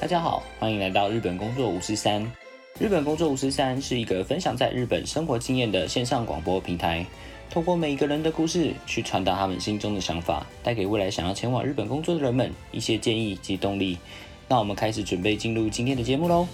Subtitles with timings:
[0.00, 2.24] 大家好，欢迎来到日本工作五十三。
[2.78, 7.06] 日本工作五十三是一个分享在日本生活经验的线上广播平台，
[7.48, 13.96] 透过每一个人的故事，去传达他们心中的想法，带给未来想要前往日本工作的人们一些建议及动力。
[14.48, 16.46] 那我们开始准备进入今天的节目喽。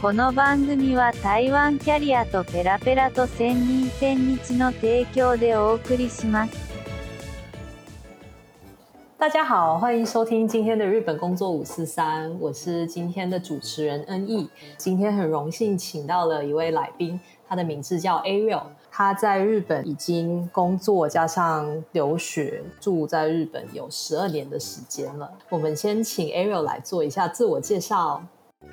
[0.00, 6.63] この番組は台湾キャリアとペラペラと千人千日の提供でお送りします。
[9.17, 14.49] 大家好，欢迎收听今天的日本工作五四三，我是今天的主持人恩义。
[14.77, 25.31] 今天很荣幸请到了一位来宾，他的名字叫 Ariel，他在日本已经工作加上留学，住在日本有十二年的时间了。
[25.49, 28.21] 我们先请 Ariel 来做一下自我介绍。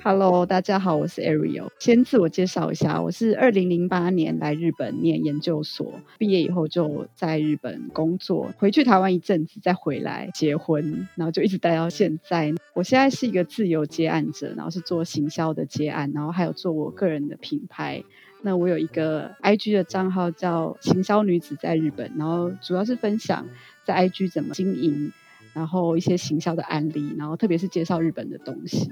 [0.01, 1.69] Hello，大家好，我是 Ariel。
[1.79, 12.53] 先自我介绍一下，我是二零零八年来日本念研究所，毕业以后就在日本工作，回去台湾一阵子，再回来结婚，然后就一直待到现在。
[12.73, 18.03] 我现在是一个自由接案者，然后是做行销的接案，然后还有做我个人的品牌。
[18.41, 23.47] 那我有一个 IG 的账号叫行销女子在日本，然后主要是分享
[23.85, 25.13] 在 IG 怎么经营，
[25.53, 28.91] 然后一些行销的案例，然后特别是介绍日本的东西。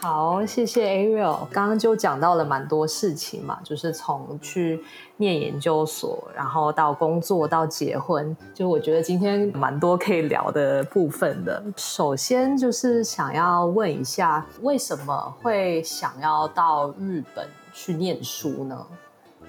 [0.00, 1.46] 好，谢谢 Ariel。
[1.50, 4.84] 刚刚就讲到了蛮多事情嘛，就是从去
[5.16, 11.62] 念研究所，然后到工作，到结婚，就我觉得今天蛮多可以聊的部分的。
[11.76, 18.86] 首先就是想要问一下，为什么会想要到日本去念书呢？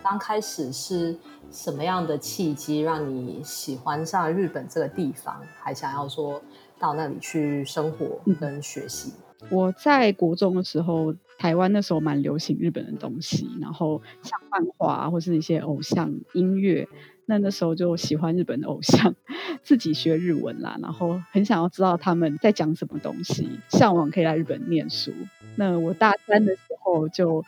[0.02, 1.18] 刚开始是
[1.52, 6.42] 什么样的契机让你喜欢上日本这个地方，还想要说
[6.80, 9.12] 到那里去生活跟学习？
[9.50, 16.88] 我在国中的时候，台湾那时候蛮流行日本的东西，然后像漫画或是一些偶像音乐。
[17.28, 19.16] 那那时候就喜欢日本的偶像，
[19.64, 25.12] 自己学日文啦，然后很想要知道他们在讲什么东西，向往可以来日本念书。
[25.56, 27.44] 那我大三的时候就，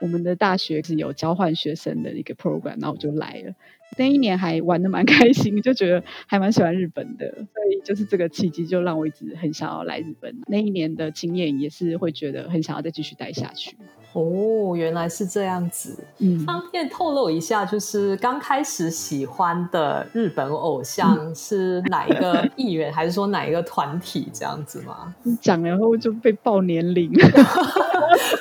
[0.00, 3.54] 我们的大学是有交换学生的一个 program，然后我就来了。
[3.98, 10.40] 那一年还玩的蛮 开心，就觉得还蛮喜欢日本的，所以就是这个契机就让我一直很想要来日本。
[10.46, 13.76] 那一年的经验也是会觉得很想要再继续待下去。
[14.12, 15.96] 哦，原来是这样子。
[16.18, 25.14] 嗯，方便透露一下，就是刚开始喜欢的日本偶像是哪一个艺人，还是说哪一个团体这样子吗？
[25.40, 27.10] 讲然后就被报年龄，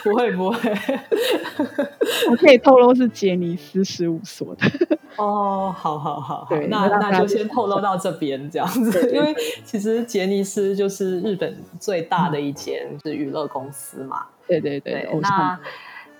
[0.03, 0.57] 不 会不会，
[2.31, 4.97] 我可以透露是杰尼斯事务所的。
[5.17, 14.25] 哦，好好好，对那那就先透露到这边这样子，因为其实杰尼斯就是日本最大的一间是娱乐公司嘛。
[14.49, 15.59] 对对对，偶那像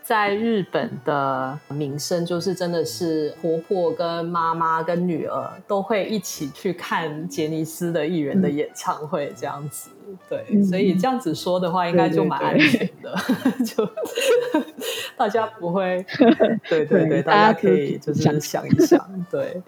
[0.01, 9.91] 在日本的名声就是真的是婆婆跟妈妈跟女儿都会一起去看杰尼斯的艺人的演唱会这样子。
[10.27, 13.15] 对，嗯所以这样子说的话，应该就蛮安全的，
[13.63, 13.87] 就
[15.15, 16.03] 大家不会，
[16.67, 19.61] 对对对，大家可以就是想想一想，对。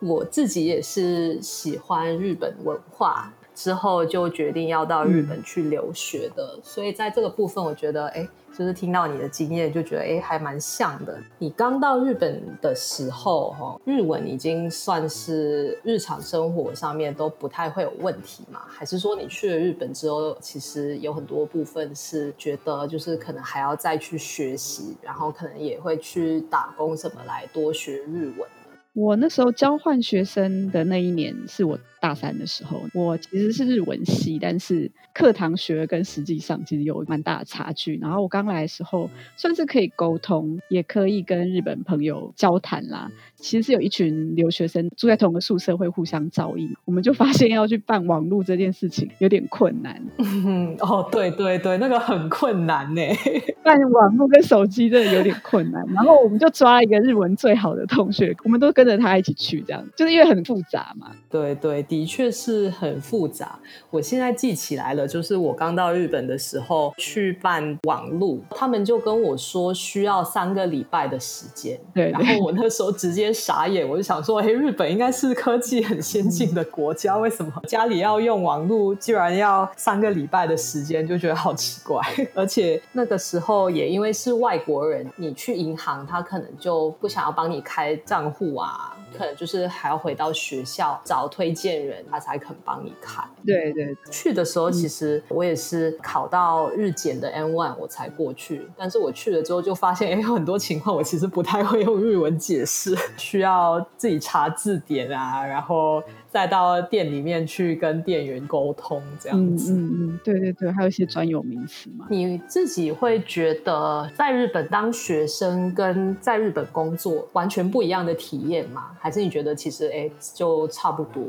[0.00, 8.26] 我自己也是喜欢日本文化，之后就决定要到日本去留学的，所以在这个部分，我觉得，哎，
[8.56, 11.18] 就是听到你的经验，就觉得，哎，还蛮像的。
[11.40, 18.60] 你刚到日本的时候，哈，日文已经算是日常生活上面都不太会有问题嘛？
[18.68, 28.48] 还是说你去了日本之后，其实有很多部分是觉得，就是可能还要再去学习，然后可能也会去打工什么来多学日文？
[28.98, 37.96] 我那时候交换学生的那一年是我大三的时候，我其实是日文系，但是课堂学跟实际上其实有蛮大的差距。
[38.02, 43.08] 然后我刚来的时候算是可以沟通，也可以跟日本朋友交谈啦。
[43.36, 46.68] 其实是有一群留学生住在同个宿舍，会互相照应。
[46.84, 53.02] 我们就发现要去办网络这件事情有点困难，嗯，哦，对对对，那个很困难呢。
[53.62, 55.84] 办网络跟手机真的有点困难。
[55.94, 61.10] 然后我们就抓了一个日文最好的同学，我们都跟着他一起去，这样就是因为很复杂嘛。
[61.30, 63.58] 对对，的确是很复杂。
[63.90, 71.78] 我现在记起来了，就是我刚到日本的时候去办网路，他们就跟我说需要三个礼拜的时间。
[71.94, 82.02] 对然后我那时候直接傻眼，我就想说，哎，日本应该是科技很先进的国家，为什么家里要用网路，居然要三个礼拜的时间，就觉得好奇怪。
[82.34, 88.77] 而且那个时候也因为是外国人，你去银行，他可能就不想要帮你开账户啊，
[89.16, 93.24] 可能就是还要回到学校找推荐人，他才肯帮你看。
[93.46, 106.02] 对对，去的时候其实我也是考到日检的 N one 我才过去，但是我去了之后就发现，哎，有很多情况我其实不太会用日文解释，需要自己查字典啊，然后。
[106.28, 109.72] 再到店里面去跟店员沟通，这样子。
[109.72, 112.06] 嗯嗯，对对对，还有一些专有名词嘛。
[112.10, 118.90] 你自己会觉得在日本当学生跟在日本工作完全不一样的体验吗？
[118.98, 121.24] 还是你觉得其实哎就差不多？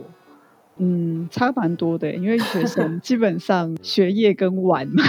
[0.82, 5.04] 嗯，差蛮多的，因为学生 基本上学业跟玩嘛。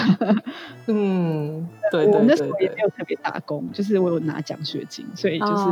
[0.87, 5.64] 嗯，对，我那时候也没有特别打工，就是我有拿奖学金，所以就是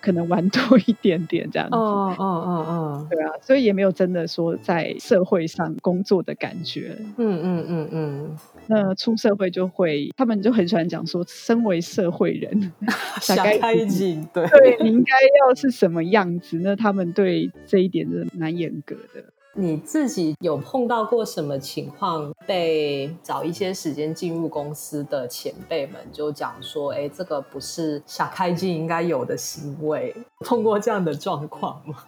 [0.00, 1.76] 可能玩多一点点这样子。
[1.76, 6.96] 哦哦哦哦，对啊，所以也没有真的说在社会上工作的感觉。
[7.16, 8.36] 嗯嗯嗯嗯。
[8.68, 12.72] 那出社会就会，他们就很喜欢讲说，身为社会人，
[13.20, 16.58] 想开心，对，对你应该要是什么样子？
[16.62, 19.24] 那他们对这一点是蛮严格的。
[19.58, 30.14] 你自己有碰到过什么情况，被早一些时间进入公司的前辈们就讲说，哎，这个不是小开机应该有的行为？
[30.40, 32.04] 碰过这样的状况吗？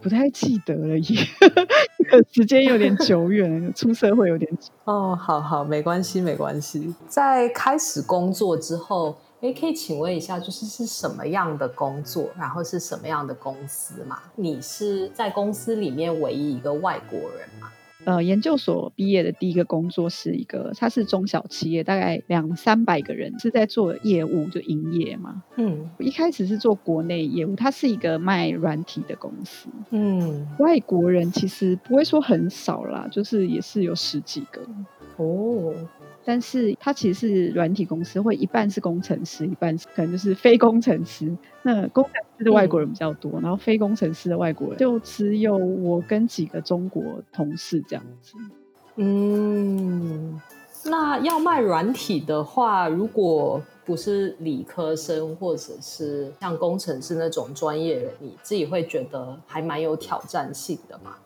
[0.00, 1.16] 不太记得了， 也
[2.32, 6.94] 时间有点久远，出社会有点久哦，好好，没关系，没关系。
[7.08, 9.16] 在开始工作之后。
[9.42, 14.20] 哎，可以请问一下，就是是什么样的工作，然后是什么样的公司嘛？
[14.36, 17.68] 你是在公司里面唯一一个外国人吗？
[18.04, 25.42] 呃，研究所毕业的第一个工作是一个，它是中小企业，大概两三百个人，是在做业务，就营业嘛。
[25.56, 29.68] 嗯，一开始是做国内业务，它是一个卖软体的公司。
[29.90, 34.64] 嗯，外国人其实不会说很少啦，就是也是有十几个。
[35.16, 35.74] 哦。
[36.24, 41.36] 但是它其实是软体公司，会一半是工程师，一半是可能就是非工程师。
[41.62, 47.02] 那工程师的外国人比较多，然后非工程师的外国人就只有我跟几个中国
[47.32, 48.34] 同事这样子。
[48.96, 50.40] 嗯，
[50.84, 61.16] 那要卖软体的话，如果不是理科生或者是像工程师那种专业人，你自己会觉得还蛮有挑战性的吗？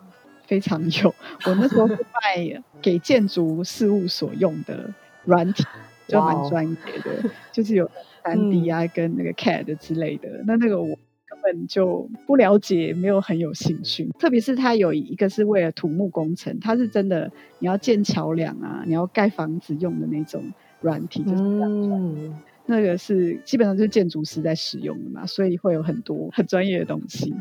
[0.47, 1.15] 非常有，
[1.45, 1.95] 我那时候是
[2.25, 4.93] 卖给建筑事务所用的
[5.25, 5.65] 软体，
[6.07, 7.91] 就蛮专业的，就是有
[8.25, 10.43] 三 D 啊跟那个 CAD 之类的。
[10.47, 10.97] 那那个我
[11.29, 14.09] 根本就不了解，没有很有兴趣。
[14.19, 21.43] 特别是它有一个是为了土木工程，它是真的你要建桥梁啊，你要盖房子用的那种软体，就是
[22.69, 27.35] 那个是基本上就是建筑师在使用的嘛，所以会有很多很专业的东西。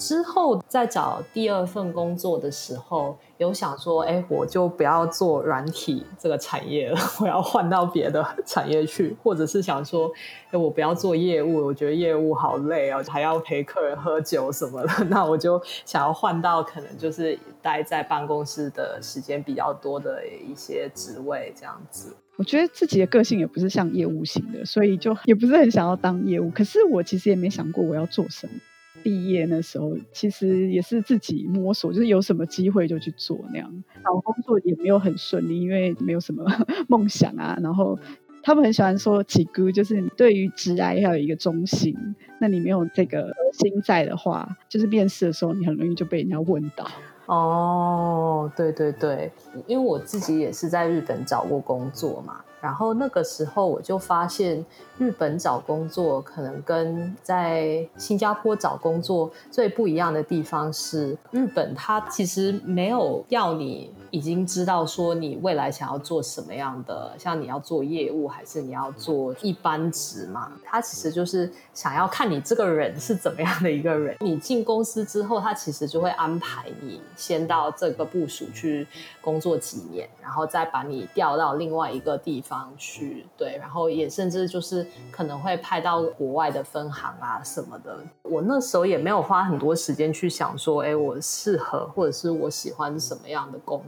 [0.00, 10.10] 之后在找第二份工作的时候，有想说，哎，我就不要做软体这个产业了， 我要换到别的产业去，或者是想说，
[10.50, 22.16] 哎，我不要做业务，我觉得业务好累啊，还要陪客人喝酒什么的，那我就想要换到可能就是待在办公室的时间比较多的一些职位这样子。
[22.36, 26.50] 我觉得自己的个性也不是像业务型的，所以就也不是很想要当业务。
[26.50, 28.52] 可是我其实也没想过我要做什么。
[29.02, 33.84] 毕业那时候，其实也是自己摸索，就是有什么机会就去做那样。
[34.04, 36.44] 找工作也没有很顺利，因为没有什么
[36.88, 37.58] 梦想啊。
[37.62, 37.98] 然后
[38.42, 41.96] 他们很喜欢说“起姑”，就是你对于直癌要有一个中心。
[42.40, 46.86] 那你没有这个心在的话，就是面试的时候，你很容易就被人家问到。
[47.26, 49.30] 哦，对对对，
[49.66, 52.40] 因为我自己也是在日本找过工作嘛。
[52.60, 54.64] 然后那个时候我就发现，
[54.98, 74.16] 日本找工作可能跟在新加坡找工作最不一样的地方是，日本它其实没有要你已经知道说你未来想要做什么样的，像你要做业务还是你要做一般职嘛，他其实就是想要看你这个人是怎么样的一个人。
[74.20, 78.86] 你进公司之后，他其实就会安排你先到这个部署去
[79.20, 82.50] 工作几年，然后再把你调到另外一个地方。
[82.76, 87.98] 去对，然后也甚至就是可能会派到国外的分行啊什么的。
[88.22, 93.82] 我那时候也没有花很多时间去想说，哎，我适合或者是我喜欢什么样的工。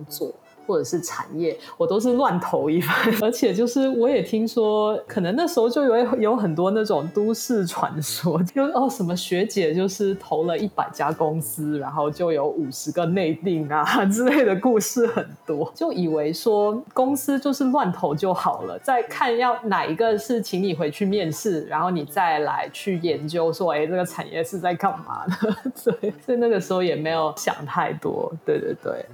[0.64, 25.57] 或者是产业，我都是乱投一番， 而且就是我也听说，可能那时候就有有很多那种都市传说，就哦什么学姐就是投了一百家公司，然后就有五十个内定啊 之类的故事很多，就以为说公司就是乱投就好了，再看要哪一个是请你回去面试，然后你再来去研究说，哎，这个产业是在干嘛的？
[26.00, 29.04] 对，所以那个时候也没有想太多，对对对。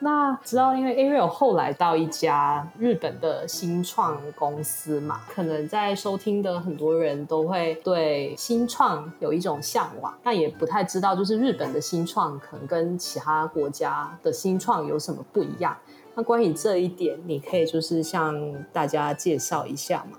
[0.00, 15.76] 那知道，因为 Ariel 后来到一家日本的新创公司嘛，可能在收听的很多人都会对新创有一种向往，但也不太知道，就是日本的新创可能跟其他国家的新创有什么不一样。
[16.14, 20.18] 那关于这一点，你可以就是向大家介绍一下吗？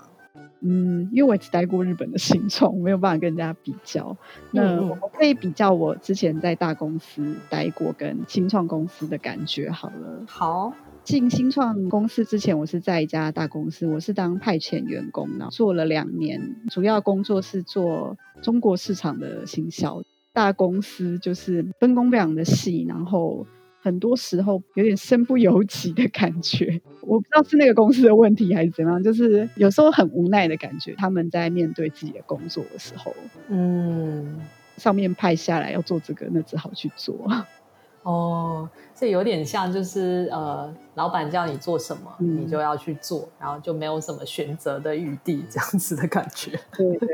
[0.62, 4.16] 嗯，因为我只待过日本的新创，没有办法跟人家比较。
[4.52, 10.24] 那我可以比较我之前在大公司待过跟新创公司的感觉好了。
[10.26, 20.02] 好，进新创公司之前，我是在一家大公司，我是当派遣员工，然后做了两年，主要工作是做中国市场的行销。
[20.32, 23.46] 大公司就是分工非常的细，然后。
[23.82, 30.94] 很多时候有点身不由己的感觉，我不知道是那个公司的问题还是怎样，就是有时候很无奈的感觉。
[30.96, 33.14] 他们在面对自己的工作的时候，
[33.48, 34.38] 嗯，
[34.76, 37.16] 上面派下来要做这个，那只好去做。
[38.02, 46.58] 哦，这有点像就是呃，老板叫你做什么，你就要去做，然后就没有什么选择的余地，这样子的感觉。
[46.76, 47.08] 对 对，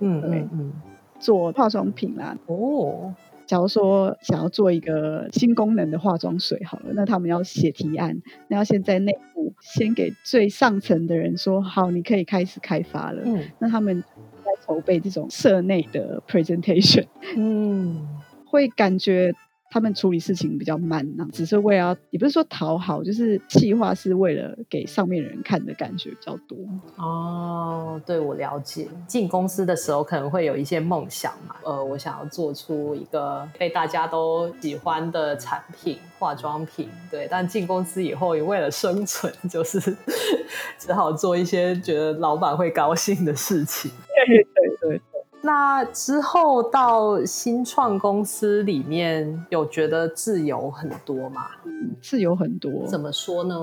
[0.00, 0.72] 嗯嗯嗯，
[1.18, 3.14] 做化妆品啦，哦。
[3.50, 13.22] 假如说想要做一个新功能的化妆水，好了，那他们要写提案，那要先在内部先给最上层的人说好，你可以开始开发了。
[13.24, 14.04] 嗯，那他们
[14.44, 18.06] 在筹备这种社内的 presentation，嗯，
[18.46, 19.34] 会感觉。
[19.70, 26.58] 他们处理事情比较慢呢，只是为了也不是说讨好，就是计划是为了给上面人看的感觉比较多。
[26.96, 28.88] 哦，对我了解。
[29.06, 36.88] 进公司的时候可能会有一些梦想嘛，呃，我想要做出一个被大家都喜欢的产品，化妆品。
[37.10, 39.78] 对，但进公司以后也为了生存，就是
[40.78, 43.90] 只好做一些觉得老板会高兴的事情。
[44.26, 44.44] 对
[44.80, 45.00] 对对。
[45.42, 51.46] 那之后到新创公司里面，有觉得自由很多吗？
[52.02, 53.56] 自由很多，怎么说呢？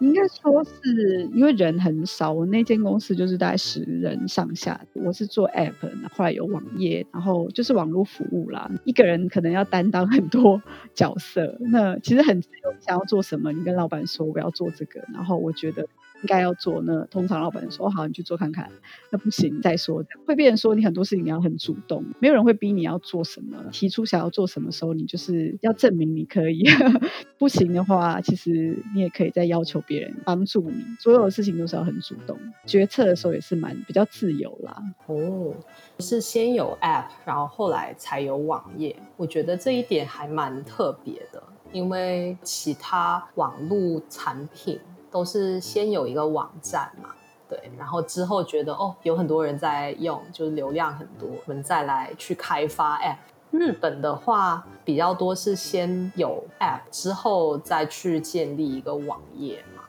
[0.00, 2.32] 应该说是因为人很少。
[2.32, 5.74] 我那间公司就是大概十人上下，我是做 app，
[6.12, 8.68] 后来有网页，然后就是网络服务啦。
[8.84, 10.60] 一个人可能要担当很多
[10.92, 15.86] 角色，那其实很自由，想要做什么，你跟老板说我要做这个，然后我觉得。
[16.22, 17.06] 应该要做呢？
[17.10, 18.70] 通常老板说好，你去做看看。
[19.10, 20.02] 那不行，再说。
[20.26, 23.58] 会变成说你很多事情你要很主动，没有人会逼你要做什么。
[23.72, 26.62] 提出想要做什么时候，你就是要证明你可以。
[27.38, 30.84] 不行的话，其实你也可以再要求别人帮助你。
[31.00, 32.38] 所有的事情都是要很主动。
[32.66, 34.80] 决策的时候也是蛮比较自由啦。
[35.06, 35.52] 哦，
[35.98, 38.94] 是先有 App，然后后来才有网页。
[39.16, 44.78] 我觉得这一点还蛮特别的，因为其他网络产品。
[45.12, 47.10] 都是先有一个网站嘛，
[47.48, 53.18] 对，然后之后觉得哦，有很多人在用，就是流量很多，我们再来去开发 App。
[53.50, 59.82] 日本的话比较多是先有 App，之后再去建立一个网页嘛。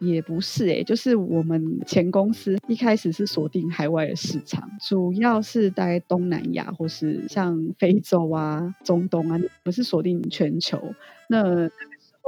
[0.00, 10.80] 也不是哎，就是我们前公司一开始是锁定海外的市场，主要是在东南亚或是像非洲啊、中东啊，不是锁定全球。
[11.28, 11.68] 那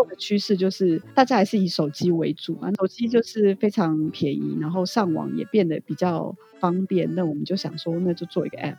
[0.04, 7.14] 的趋势就是大家还是以手机为主嘛，手机就是非常便宜，然后上网也变得比较方便。
[7.14, 8.76] 那我们就想说，那就做一个 app，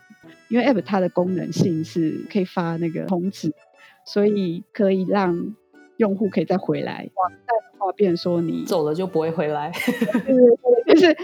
[0.49, 3.53] 因为 app 它的功能性是可以发那个通知，
[4.05, 5.55] 所以可以让
[5.97, 7.09] 用户可以再回来。
[7.15, 7.39] 网站
[7.73, 9.71] 的话，变说你走了就不会回来，
[10.87, 11.15] 就是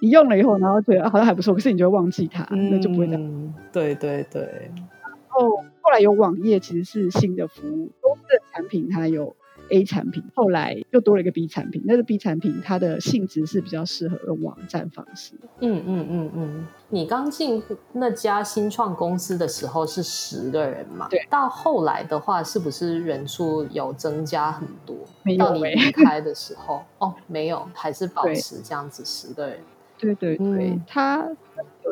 [0.00, 3.54] 你用了以后，然后觉得好像还不错，可是你就会忘记它，那就不会这样。
[3.72, 4.70] 对对对。
[5.02, 9.34] 然后后来有网页，其实是新的服务，公司的产品它有。
[9.70, 15.34] A 产品后来又多了一个 B 产品，那个 B 产品它的性质是比较适合用网站方式。
[15.60, 16.66] 嗯嗯嗯嗯。
[16.90, 21.08] 你刚进那家新创公司的时候是十个人嘛？
[21.08, 21.26] 对。
[21.28, 24.96] 到后来的话，是不是人数有增加很多？
[25.22, 25.44] 没有。
[25.44, 29.58] 到你离开的时候，哦，没有，还是保持这样子十个人。
[29.96, 31.26] 对对对，他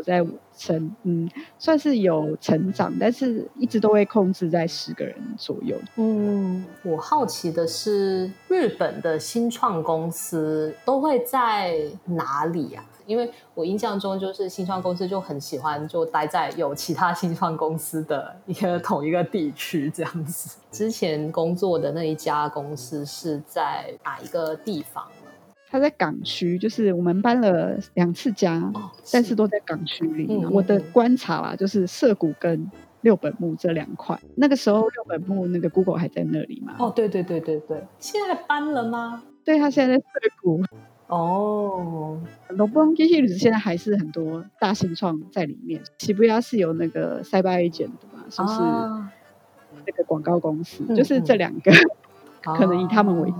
[0.02, 5.76] 有在成，嗯，算是有成长，但是一直都会控制在十个人左右。
[5.96, 12.84] 嗯，我好奇的是，日本的新创公司都会在哪里啊？
[13.04, 20.56] 因为我印象中，就是新创公司就很喜欢就待在有其他新创公司的一个 同一个地区这样子。
[20.70, 25.04] 之前工作的那一家公司是在哪一个地方？
[25.72, 28.70] 他在港区，就是我们搬了两次家，
[29.10, 30.26] 但是都在港区里。
[30.50, 34.20] 我的观察啦，就是涩谷跟六本木这两块。
[34.34, 36.74] 那个时候六本木那个 Google 还在那里嘛？
[36.78, 39.22] 哦，对对对对对，现在搬了吗？
[39.46, 40.06] 对，他现在在涩
[40.42, 40.62] 谷。
[41.06, 45.80] 哦，罗布基西里现在还是很多大型创在里面。
[45.98, 48.24] 喜布亚是有那个 Cyber Agent 的嘛？
[48.28, 48.60] 就是
[49.86, 51.72] 那个广告公司，就是这两个。
[52.44, 53.32] 可能以他们为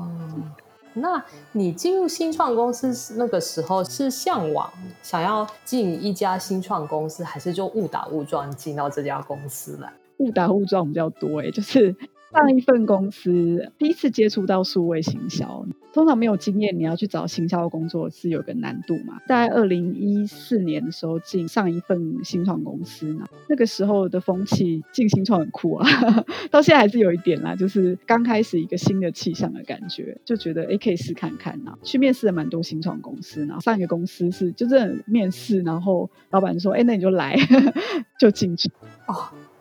[0.95, 1.23] 那
[1.53, 4.71] 你进入新创公司那个时候是向往
[5.03, 9.93] 想要进一家新创公司，还是就误打误撞进到这家公司来？
[10.19, 11.97] 误打误撞比较多哎、就是
[12.33, 19.19] 上一份公司第一次接触到数位行销，通常没有经验，你要去找行销工作是有个难度嘛。
[19.29, 25.87] 大概二零一四年的时候进上一份新创公司呢，那个时候的风气进新创很酷啊，
[26.51, 37.37] 到现在还是有一点啦，就是刚开始一个新的气象的感觉，就觉得诶可以试看看呐、去面试了蛮多新创公司，然后上一个公司是就真的面试，然后老板说诶那你就来
[38.19, 38.71] 就进去。
[39.07, 39.15] 哦，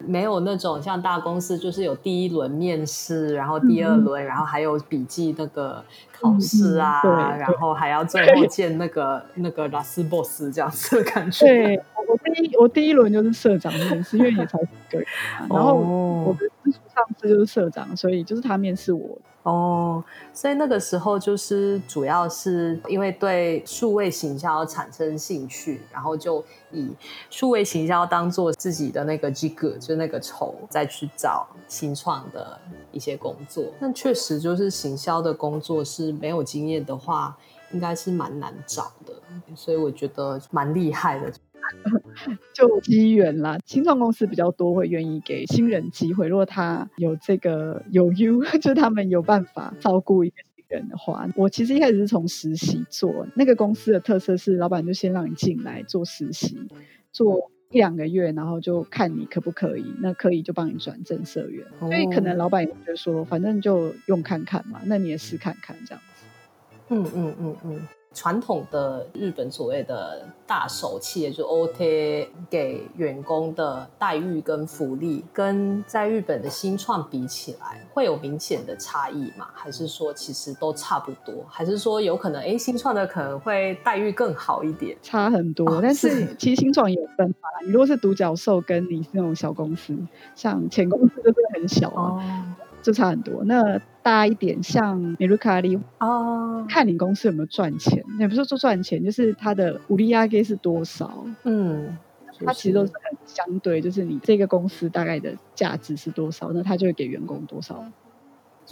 [0.06, 7.02] 没有那种像大公司，就是有第一轮面试，然后第二轮，然后还有笔记那个考试啊，
[7.38, 11.46] 然后还要最后见那个 那个拉斯 boss 这样子的感觉。
[11.46, 15.08] 对，我我第一我第一轮就是社长面试，因为也才几个人
[15.48, 15.56] 嘛。
[15.56, 16.36] 然后
[16.94, 19.18] 上司就是社长，所以就是他面试我。
[19.44, 26.92] 哦，所以那个时候就是主要是因为对数位行销产生兴趣，然后就以
[27.32, 32.60] 数位行销当做自己的那个 g 个，就那个筹，再去找新创的
[32.92, 33.66] 一些工作。
[33.80, 37.36] 但确实就是行销的工作是没有经验的话，
[37.72, 39.14] 应该是蛮难找的，
[39.56, 41.34] 所以我觉得蛮厉害的。
[42.54, 56.58] 就机缘啦，新创公司比较多会愿意给新人机会，如果他有这个有 U， 就他们有办法照顾一个新人的话，我其实一开始是从实习做，那个公司的特色是老板就先让你进来做实习，
[57.12, 66.02] 做一两个月，然后就看你可不可以，那可以就帮你转正社员，所以可能老板也觉得说，反正就用看看嘛，那你也试看看这样。
[66.90, 79.48] 嗯嗯嗯嗯，传统的日本所谓的大手企业，就 OT 给员工的待遇跟福利，跟在日本的新创比起来，会有明显的差异吗？
[79.54, 81.46] 还是说其实都差不多？
[81.48, 84.98] 还是说有可能，哎，新创的可能会待遇更好一点？
[85.02, 87.50] 差很多，哦但是是其实新创也有分法。
[87.66, 89.96] 你如果是独角兽，跟你是那种小公司，
[90.36, 92.22] 像前公司就是很小啊，哦
[92.82, 93.44] 就差很多。
[93.46, 101.98] 那大一点，像美露卡利，哦，看你公司有没有赚钱，也不是说赚钱，就是它的五利亚给是多少，嗯，
[102.46, 107.84] 它其实都是很相对，就是你这个公司大概的价值是多少，那它就会给员工多少。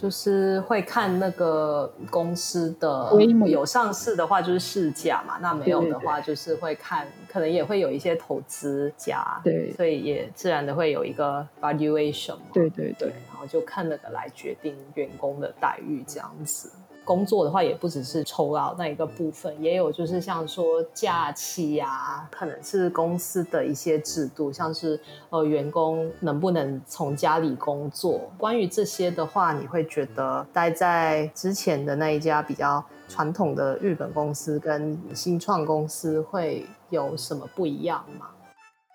[0.00, 3.12] 就是会看那个公司的
[3.46, 9.70] 有上市的话就是市价嘛，那没有的话就是会看，可能也会有一些投资家，对。
[9.74, 12.94] 所以也自然的会有一个 valuation 嘛，对对。
[12.98, 16.70] 对，然后就看那个来决定员工的待遇这样子。
[17.04, 28.30] 工作的话，也不只是酬劳那一个部分，也有就是像说假期呀、可能是公司的一些制度，像是呃员工能不能从家里工作。
[28.38, 38.28] 关于这些的话，你会觉得待在之前的那一家比较传统的日本公司跟新创公司会有什么不一样吗？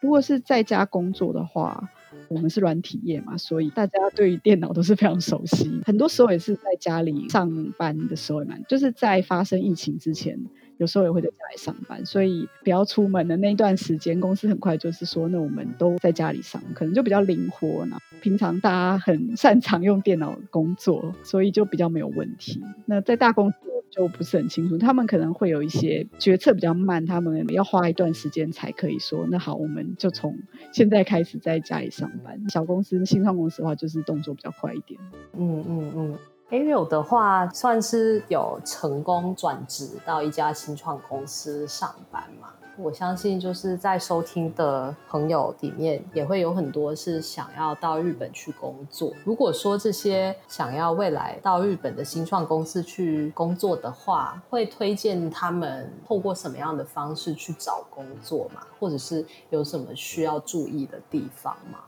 [0.01, 1.89] 如果是在家工作的话，
[2.27, 5.81] 我们是软体业嘛，所以大家对于电脑都是非常熟悉。
[5.85, 10.39] 很多时候也是在家里上班的时候也蛮，就是在发生疫情之前，
[10.77, 17.97] 有时候也会在家里上班，所以不要出门的那一段时间，公司很快就是说，那我们都在家里上，可能就比较灵活呢。
[18.21, 22.61] 平常大家很擅长用电脑工作，所以就比较没有问题。
[22.85, 23.57] 那在大公司
[23.89, 30.37] 就不是很清楚，他们可能会有一些决策比较慢，他们要花一段时间才可以说，那好，我们就从
[30.71, 32.39] 现在开始在家里上班。
[32.49, 34.99] 小公司、新创公司的话，就是动作比较快一点。
[35.33, 36.17] 嗯嗯嗯。
[36.51, 42.49] Ariel 的话，算是有成功转职到一家新创公司上班嘛？
[42.77, 49.13] 我相信就是在收听的朋友里面，也会有很多是想要到日本去工作。
[49.23, 58.61] 如果说这些想要未来到日本的新创公司去工作的话，会推荐他们透过什么样的方式去找工作吗？
[58.79, 61.79] 或者是有什么需要注意的地方吗？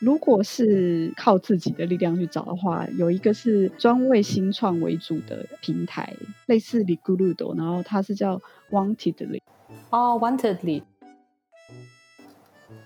[0.00, 6.14] 如果是靠自己的力量去找的话，有一个是专为新创为主的平台，
[6.46, 9.40] 类似 l i g u r u d o 然后它是叫 Wantedly。
[9.90, 10.82] 哦、w a n t e d l y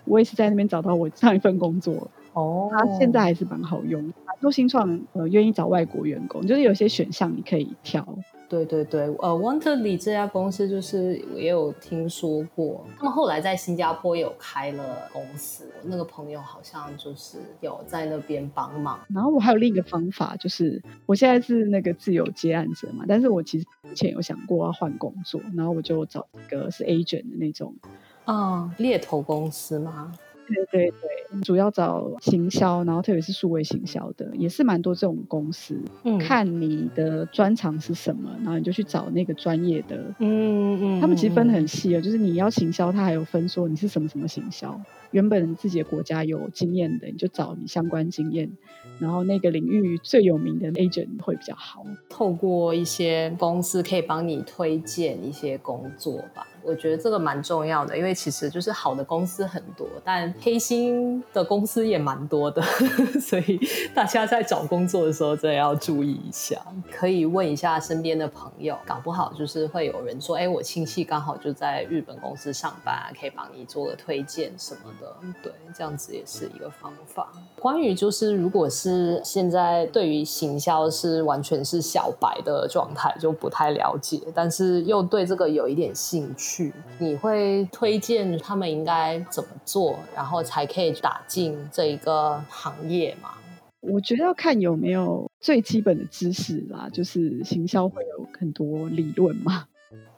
[0.05, 4.01] 我也是在那边找到我上一份工作，哦，它现在还是蛮好用。
[4.01, 8.17] 很多新创呃愿意找外国员工，就是有些选项你可以挑。
[8.49, 18.99] 对对对，呃，Wanterly 这家公司就是我也有听说过，他们后来在新加坡有开了公司，我那个朋友好像就是有在那边帮忙。
[19.13, 27.75] 然后我还有另一个方法，就是我现在是那个自由接案者嘛，但是我其实之前有想过要换工作，然后我就找一个是 agent 的那种。
[28.23, 30.13] 啊、猎头公司吗？
[30.47, 31.09] 对对对，
[31.43, 35.79] 主要找行销，然后特别是数位行销的，也是蛮多这种公司。
[36.03, 40.13] 嗯看你的专长是什么，然后你就去找那个专业的。
[40.19, 44.79] 嗯嗯，他们其实分得嗯很细哦，就是你要行销，他还有分说你是什么什么行销。
[45.11, 48.51] 原本自己的国家有经验的，你就找你相关经验，
[48.99, 51.85] 然后那个领域最有名的 agent 会比较好。
[52.09, 56.45] 透过一些公司可以帮你推荐一些工作吧。
[56.67, 62.61] 我觉得这个蛮重要的，因为其实就是好的公司很多，但黑心的公司也蛮多的，
[63.21, 63.57] 所以
[63.95, 66.61] 大家在找工作的时候真的要注意一下。
[66.91, 77.31] 可以问一下身边的朋友，搞不好就是会有人说：“哎，我亲戚刚好就在日本公司上班，可以帮你做个推荐什么的。”对，这样子也是一个方法。
[77.57, 86.56] 关于就是如果是现在对于行销是完全是小白的状态，就不太了解，但是又对这个有一点兴趣，
[86.99, 93.31] 你会推荐他们应该怎么做，然后才可以打进这一个行业吗？
[93.79, 99.65] 我觉得要看有没有最基本的知识啦，就是行销会有很多理论嘛。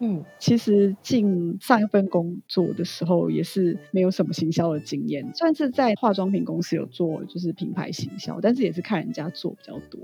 [0.02, 9.99] 嗯其实进上一份工作的时候，也是没有什么行销的经验，算是在化妆品公司有做就是品牌行销，但是也是看人家做比较多。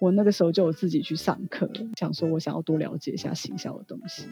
[0.00, 4.24] 我那个时候就有自己去上课，想说我想要多了解一下行销的东西。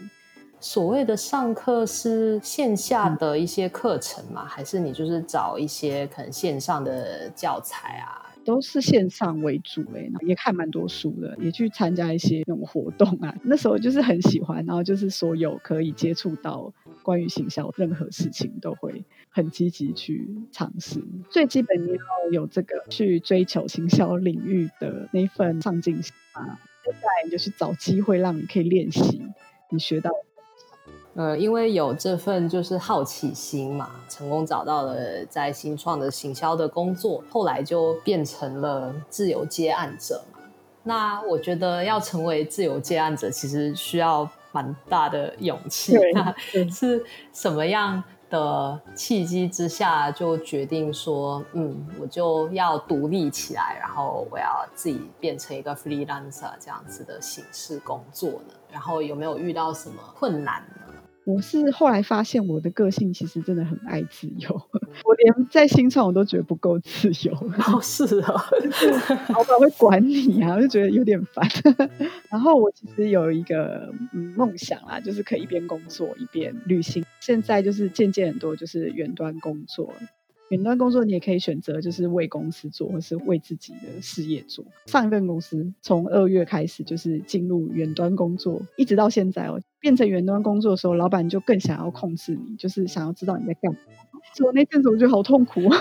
[0.62, 4.46] 所谓的上课是线下的一些课程吗？
[4.46, 8.30] 还是你就是找一些可能线上的教材啊？
[8.44, 13.34] 都是线上为主哎、也看蛮多书的，也去参加一些那种活动啊。
[13.42, 16.72] 那时候就是很喜欢，然后就是所有可以接触到
[17.02, 21.02] 关于行销任何事情，都会很积极去尝试。
[21.28, 29.22] 最基本你要有这个去追求行销领域的那份上进心啊，接下来你就去找机会让你可以练习
[29.70, 30.16] 你学到的
[31.14, 40.38] 呃，因为有这份就是好奇心嘛，成功找到了在新创的行销的工作，后来就变成了自由接案者嘛。
[40.84, 45.96] 那我觉得要成为自由接案者，其实需要蛮大的勇气。
[45.96, 46.34] 对那
[46.70, 58.54] 是什么样的契机之下，就决定说，嗯，我就要独立起来，然后我要自己变成一个 freelancer 这样子的形式工作呢？
[58.70, 60.81] 然后有没有遇到什么困难呢？
[61.24, 64.50] 我是后来发现我的个性其实真的很爱自由，
[65.04, 67.32] 我连在新创我都觉得不够自由，
[67.72, 68.34] 哦，是啊，
[69.32, 71.48] 老板会管你啊，我就觉得有点烦。
[72.28, 77.04] 然后我其实有一个嗯梦想啦，就是可以一边工作一边旅行。
[77.20, 79.94] 现在就是渐渐很多就是远端工作，
[80.52, 84.62] 远端工作你也可以选择就是为公司做，或是为自己的事业做。
[84.84, 93.78] 上一份公司从二月开始就是进入远端工作，一直到现在哦，变成远端工作的时候，老板就更想要控制你，就是想要知道你在干嘛。
[94.34, 95.62] 所以我那阵子我觉得好痛苦。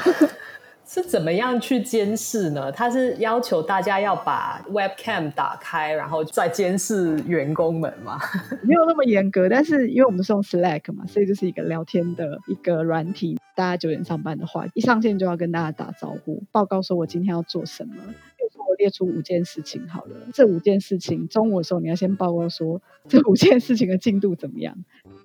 [0.84, 2.72] 是怎么样去监视呢？
[2.72, 8.20] 他是要求大家要把 webcam 打开，然后再监视员工们吗？
[8.64, 13.38] 没有那么严格，但是因为我们是用 Slack 嘛，所以就是一个聊天的一个软体。
[13.62, 17.94] 大家九点上班的话，一上线就要跟大家打招呼，报告说我今天要做什么。
[17.94, 24.76] 比如说我列出五件事情好了，这五件事情中午的时候你要先报告说 这五件事情的进度怎么样，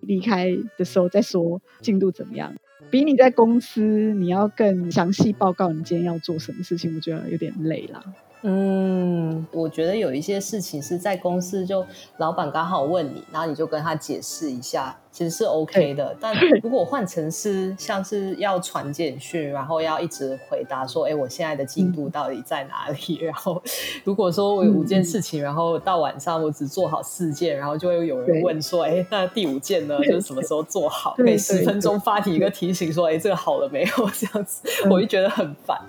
[0.03, 2.55] 离开的时候再说进度怎么样。
[2.91, 8.05] 比你在公司你要更详细报告你今天要做什么事情，我觉得有点累啦。
[8.43, 11.85] 嗯，我觉得有一些事情是在公司就
[12.19, 16.15] 老板刚好问你，然后你就跟他解释一下，其实是 OK 的。
[16.21, 23.17] 但如果换成是像是要传简讯，然后要一直回答说，哎，我现在的进度到底在哪里？
[23.25, 23.63] 然后
[24.05, 29.99] 如果说我有五件事情，然后到晚上我只做好四件，然后就会有人问说，哎，那第五件呢？
[30.03, 31.15] 就是什么时候做好？
[31.17, 33.89] 对每十分钟发你一个提醒说，哎，这个好了没有？
[34.13, 35.81] 这样子，我就觉得很烦。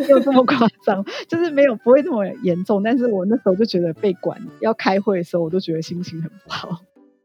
[0.00, 2.82] 没有这么夸张，就是没有不会这么严重。
[2.82, 6.80] 但是我那时候就觉得被管，要开会的时候，我都觉得心情很不好。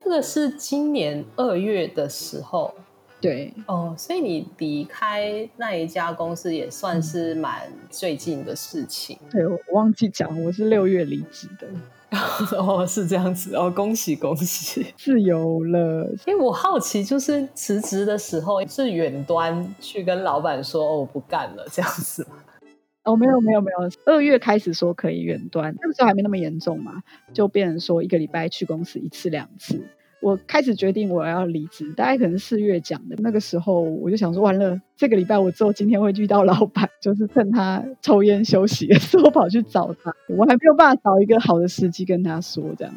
[0.07, 2.73] 这个是今年二月的时候
[3.19, 11.67] 对，哦，所以你离开那一家公司也算是蛮最近的事情对我我忘记讲，我是六月离职的，
[12.57, 14.93] 哦，是这样子哦，恭喜恭喜！
[14.95, 16.09] 自由了。
[16.25, 22.37] 因为我好奇，就是辞职的时候是远端去跟老板说哦，我不干了这样子吗？
[23.03, 29.81] 哦，没有没有没有，二月开始说可以远端，那个时候还没那么严重嘛，就变成说一个礼拜去公司一次两次。
[30.27, 33.15] 我开始决定我要离职，大概可能是四月讲的。
[33.19, 40.13] 那个时候我就想说，完了，这个礼拜我之后今天会遇到老板， 就是趁他抽烟休息的时候跑去找他。
[40.27, 42.93] 我还没有办法找一个好的时机跟他说，这样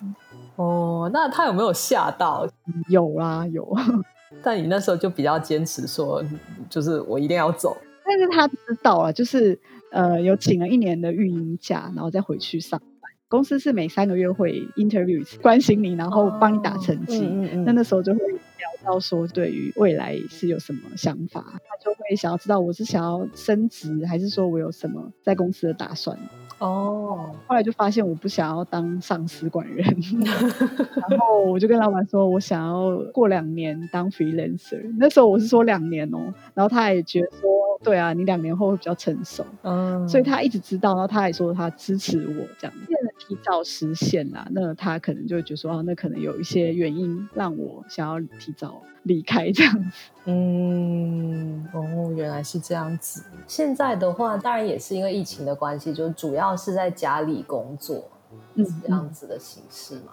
[0.57, 2.49] 哦，那他有没有吓到？
[2.88, 3.73] 有啦有。
[4.43, 6.25] 但你那时候就比较坚持说，
[6.69, 7.77] 就是我一定要走。
[8.05, 9.57] 但是他知道啊，就是
[9.93, 12.89] 呃有请了一年的育婴假，然后再回去上班。
[13.31, 17.21] 公司是每三个月会 interview 一次，关心你，然后帮你打成绩。
[17.21, 26.19] 嗯嗯嗯那那时候就会聊到说，对于未来是有什么想法，他就会想要知道我是想要升职，还是说我有什么在公司的打算。
[26.59, 29.87] 哦，后来就发现我不想要当上司管人，
[31.09, 34.83] 然后我就跟老板说，我想要过两年当 freelancer。
[34.99, 36.19] 那时候我是说两年哦，
[36.53, 37.49] 然后他也觉得说，
[37.83, 42.77] 对啊，你两年后会比较成熟，嗯，所以他一直知道，然后他也说他支持我这样，
[43.20, 44.48] 提早实现啦。
[44.50, 50.11] 那他可能就会觉得说，哦，那可能有一些原因让我想要提早离开这样子。
[50.24, 53.22] 嗯，哦，原来是这样子。
[53.46, 58.11] 现在的话，当然也是因为疫情的关系，就主要是在家里工作，
[58.54, 60.12] 嗯这样子的形式嘛。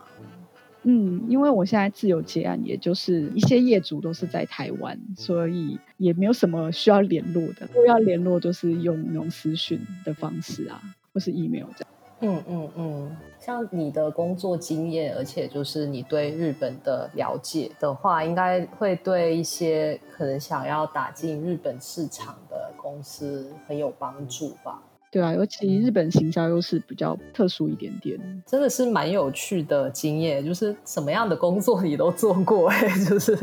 [0.83, 7.67] 嗯，因为我现在自由接案，也就是一些业主都是在台湾，所以也没有什么需要联络的。
[7.73, 10.81] 如果要联络，就是用那种私讯的方式啊，
[11.13, 11.87] 或是 email 这样。
[12.21, 24.82] 嗯嗯嗯，像你的工作经验，而且就是你对日本的了解的话，应该会对一些可能想要打进日本市场的公司很有帮助吧？
[25.10, 28.19] 对啊，尤其日本行销又是比较特殊一点点。
[28.45, 33.38] 真的是蛮有趣的经验，就是什么样的工作你都做过、欸， 就是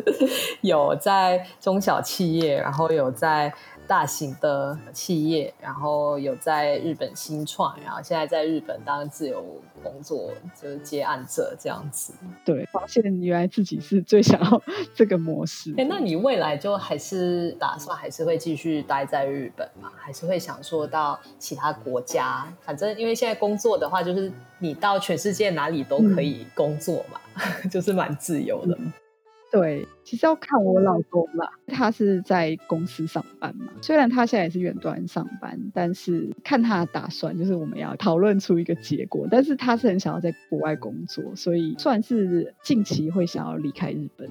[0.61, 3.53] 有在中小企业，然后有在
[3.87, 9.45] 大型的企业，然后有在日本新创，然后现在在日本当自由
[9.83, 12.15] 工作，就是接案者这样子。
[12.45, 14.63] 对，发现原来自己是最想要
[14.95, 15.75] 这个模式。
[15.79, 19.91] 哎、那你未来就还是打算还是会继续待在日本吗？
[19.97, 22.47] 还是会想说到其他国家？
[22.63, 27.21] 反正因为现在工作的话，就是你到全世界哪里都可以工作嘛，
[27.71, 28.77] 就是蛮自由的。
[29.55, 39.29] 对，其实要看我老公啦，他是在公司上班嘛，虽然他现在也是远端上班，但是看他的打算，就是我们要讨论出一个结果。
[39.31, 44.29] 但是他是很想要在国外工作，所以算是近期会想要离开日本。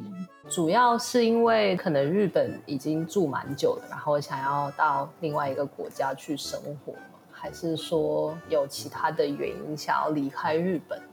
[0.50, 7.00] 主要是因为可能日本已经住蛮久了，然后想要到另外一个国家去生活吗？
[7.32, 11.06] 还是说有其他的原因想要离开日本呢？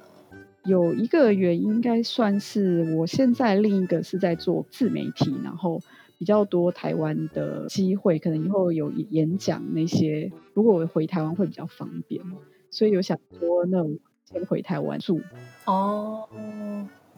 [0.70, 5.80] 有一个原因应该算是我现在另一个是在做自媒体，然后
[6.16, 12.22] 比较多台湾的机会，可能以后有演讲那些，如果我回台湾会比较方便，
[12.70, 13.90] 所以有想说那我
[14.24, 15.20] 先回台湾住。
[15.64, 16.28] 哦，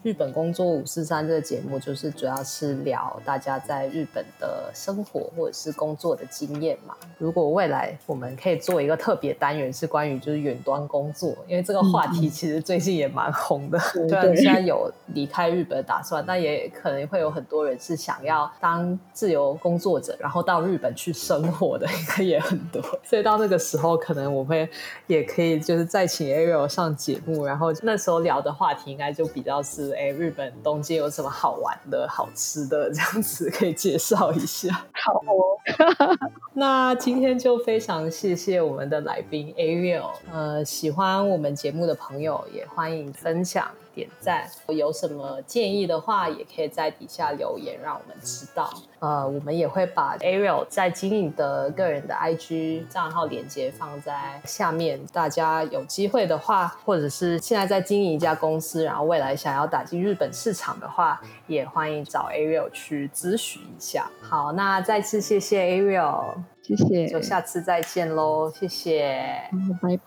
[0.03, 6.93] 日本工作五四三这个节目，就是主要是聊大家在日本的生活或者是工作的经验嘛。
[7.17, 13.79] 如果未来我们可以做一个特别单元，是关于就是远端工作，因为这个话题其实最近也蛮红的。
[13.95, 22.81] 对虽然现在有离开日本的打算，但也可能会有很多人是想要当自由工作者，然后到日本去生活的，应该也很多。
[23.05, 24.69] 所以到那个时候，可能我会
[25.07, 34.69] 也可以就是再请 Ariel 上节目，然后那时候聊的话题应该就比较是，哎，日本东京有什么好玩的、好吃的，这样子可以介绍一下。
[34.93, 35.57] 好哦，
[36.53, 44.47] 那今天就非常谢谢我们的来宾 Ariel，呃，喜欢我们节目的朋友也欢迎分享、点赞。
[44.67, 48.69] 有什么建议的话，也可以在底下留言，让我们知道。
[48.99, 64.09] 呃，我们也会把 Ariel 在经营的个人的 IG 账号连接放在下面，大家有机会的话，或者是现在在经营一家公司，然后未来想要打进日本市场的话，也欢迎找 Ariel 去咨询一下。
[64.21, 66.35] 好，那再次谢谢 Ariel。
[66.63, 69.49] 谢谢，就下次再见喽，谢谢，
[69.81, 69.97] 拜。
[69.97, 69.99] 拜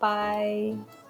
[0.00, 1.01] 拜。